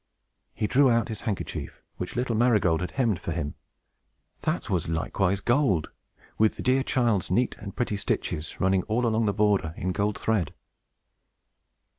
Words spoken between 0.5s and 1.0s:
He drew